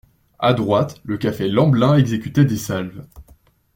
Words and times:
A 0.39 0.55
droite, 0.55 0.99
le 1.03 1.15
café 1.19 1.47
Lemblin 1.47 1.95
exécutait 1.95 2.43
des 2.43 2.57
salves. 2.57 3.05